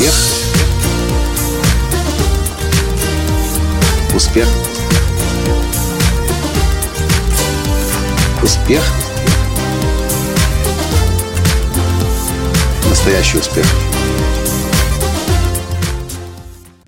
[0.00, 0.14] Успех.
[4.14, 4.48] Успех.
[8.42, 8.82] Успех.
[12.88, 13.66] Настоящий успех.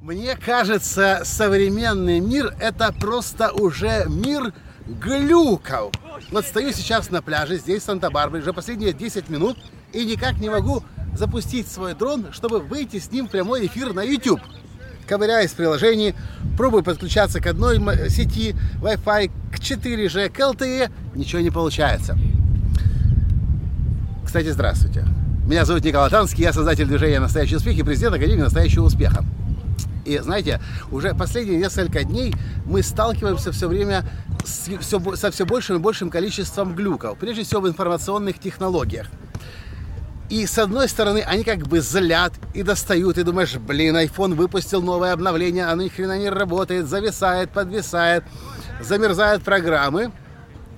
[0.00, 4.52] Мне кажется, современный мир это просто уже мир
[4.86, 5.90] глюков.
[6.30, 9.58] Вот стою сейчас на пляже, здесь в Санта-Барбаре, уже последние 10 минут,
[9.92, 10.84] и никак не могу
[11.16, 14.40] запустить свой дрон, чтобы выйти с ним в прямой эфир на YouTube.
[15.06, 16.14] Ковыряюсь в приложении,
[16.56, 17.78] пробую подключаться к одной
[18.08, 22.16] сети Wi-Fi, к 4G, к LTE, ничего не получается.
[24.24, 25.04] Кстати, здравствуйте.
[25.46, 29.24] Меня зовут Николай Танский, я создатель движения «Настоящий успех» и президент Академии «Настоящего успеха».
[30.04, 30.60] И знаете,
[30.92, 32.32] уже последние несколько дней
[32.64, 34.04] мы сталкиваемся все время
[34.44, 39.08] с, все, со все большим и большим количеством глюков, прежде всего в информационных технологиях.
[40.30, 44.80] И с одной стороны, они как бы злят и достают, и думаешь, блин, iPhone выпустил
[44.80, 48.22] новое обновление, оно ни хрена не работает, зависает, подвисает,
[48.80, 50.12] замерзают программы.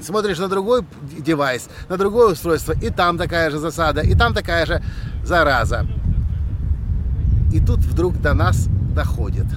[0.00, 0.84] Смотришь на другой
[1.18, 4.82] девайс, на другое устройство, и там такая же засада, и там такая же
[5.22, 5.86] зараза.
[7.52, 9.46] И тут вдруг до нас доходит–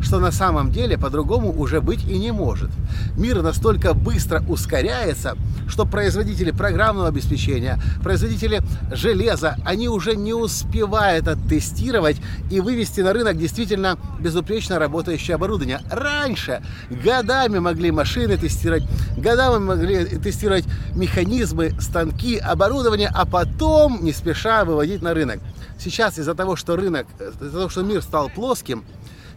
[0.00, 2.70] что на самом деле по-другому уже быть и не может.
[3.16, 5.36] Мир настолько быстро ускоряется,
[5.68, 12.16] что производители программного обеспечения, производители железа, они уже не успевают оттестировать
[12.50, 15.80] и вывести на рынок действительно безупречно работающее оборудование.
[15.90, 18.84] Раньше годами могли машины тестировать,
[19.16, 20.64] годами могли тестировать
[20.94, 25.40] механизмы, станки, оборудование, а потом не спеша выводить на рынок.
[25.78, 28.84] Сейчас из-за того, что рынок, из-за того, что мир стал плоским,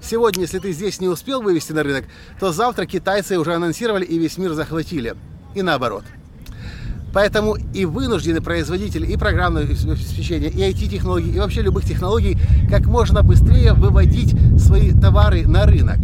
[0.04, 2.06] Сегодня, если ты здесь не успел вывести на рынок,
[2.40, 5.16] то завтра китайцы уже анонсировали и весь мир захватили.
[5.56, 6.04] И наоборот.
[7.14, 12.38] Поэтому и вынуждены производители и программного обеспечения, и IT-технологий, и вообще любых технологий
[12.70, 16.00] как можно быстрее выводить свои товары на рынок.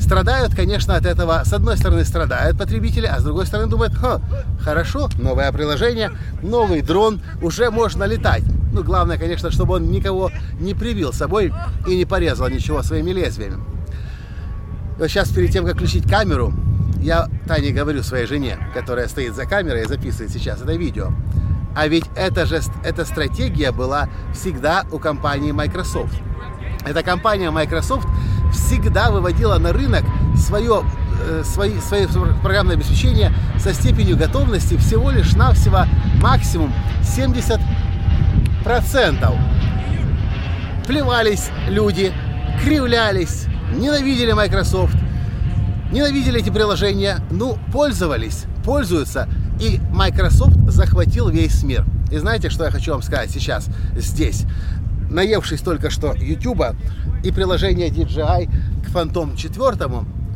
[0.00, 1.42] Страдают, конечно, от этого.
[1.44, 4.20] С одной стороны страдают потребители, а с другой стороны думают, Ха,
[4.60, 6.12] хорошо, новое приложение,
[6.42, 8.44] новый дрон, уже можно летать.
[8.76, 11.50] Ну, главное, конечно, чтобы он никого не привил собой
[11.86, 13.64] и не порезал ничего своими лезвиями.
[14.98, 16.52] Вот сейчас, перед тем, как включить камеру,
[17.00, 21.10] я Тане говорю своей жене, которая стоит за камерой и записывает сейчас это видео.
[21.74, 26.12] А ведь эта же эта стратегия была всегда у компании Microsoft.
[26.84, 28.06] Эта компания Microsoft
[28.52, 30.04] всегда выводила на рынок
[30.36, 30.82] свое,
[31.26, 32.08] э, свои, свое
[32.42, 35.86] программное обеспечение со степенью готовности всего лишь навсего
[36.20, 37.58] максимум 70
[38.66, 39.36] процентов.
[40.88, 42.12] Плевались люди,
[42.64, 44.96] кривлялись, ненавидели Microsoft,
[45.92, 49.28] ненавидели эти приложения, ну, пользовались, пользуются.
[49.60, 51.84] И Microsoft захватил весь мир.
[52.10, 54.46] И знаете, что я хочу вам сказать сейчас, здесь?
[55.10, 56.64] Наевшись только что YouTube
[57.22, 58.50] и приложения DJI
[58.84, 59.86] к Phantom 4,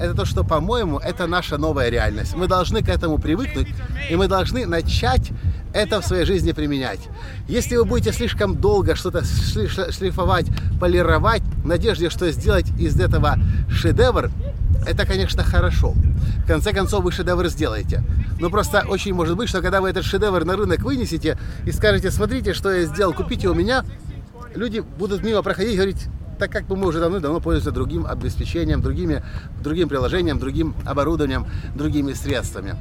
[0.01, 2.35] это то, что, по-моему, это наша новая реальность.
[2.35, 3.69] Мы должны к этому привыкнуть,
[4.09, 5.31] и мы должны начать
[5.75, 7.01] это в своей жизни применять.
[7.47, 10.47] Если вы будете слишком долго что-то шлифовать,
[10.81, 14.31] полировать, в надежде, что сделать из этого шедевр,
[14.87, 15.93] это, конечно, хорошо.
[16.45, 18.03] В конце концов, вы шедевр сделаете.
[18.41, 22.11] Но просто очень может быть, что когда вы этот шедевр на рынок вынесете и скажете,
[22.11, 23.85] смотрите, что я сделал, купите у меня,
[24.55, 26.09] люди будут мимо проходить и говорить,
[26.41, 29.23] так как мы уже давно-давно пользуемся другим обеспечением, другими,
[29.63, 32.77] другим приложением, другим оборудованием, другими средствами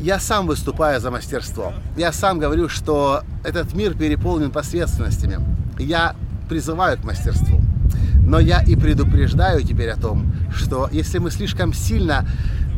[0.00, 1.72] я сам выступаю за мастерство.
[1.96, 5.38] Я сам говорю, что этот мир переполнен посредственностями.
[5.78, 6.16] Я
[6.48, 7.60] призываю к мастерству.
[8.26, 12.26] Но я и предупреждаю теперь о том, что если мы слишком сильно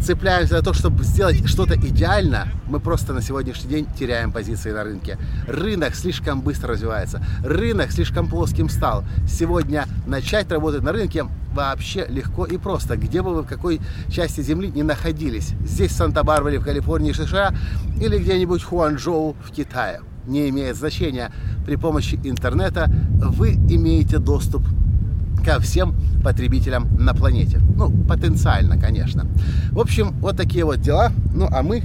[0.05, 4.85] цепляемся за то, чтобы сделать что-то идеально, мы просто на сегодняшний день теряем позиции на
[4.85, 5.19] рынке.
[5.49, 9.05] Рынок слишком быстро развивается, рынок слишком плоским стал.
[9.27, 14.43] Сегодня начать работать на рынке вообще легко и просто, где бы вы в какой части
[14.43, 15.53] земли не находились.
[15.65, 17.55] Здесь в Санта-Барбаре, в Калифорнии, США
[17.99, 20.01] или где-нибудь в Хуанчжоу в Китае.
[20.27, 21.33] Не имеет значения.
[21.65, 24.63] При помощи интернета вы имеете доступ
[25.45, 27.61] ко всем потребителям на планете.
[27.77, 29.27] Ну, потенциально, конечно.
[29.71, 31.13] В общем, вот такие вот дела.
[31.35, 31.83] Ну, а мы,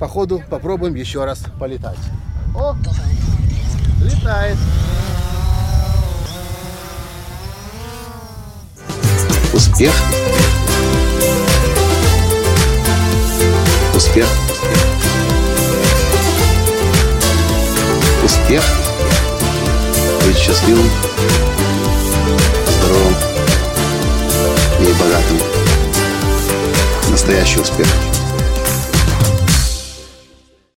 [0.00, 1.98] по ходу, попробуем еще раз полетать.
[2.56, 2.74] О,
[4.02, 4.56] летает.
[9.52, 9.92] Успех.
[13.94, 14.26] Успех.
[18.24, 18.62] Успех.
[20.24, 20.88] Быть счастливым
[27.28, 28.27] Настоящий успех.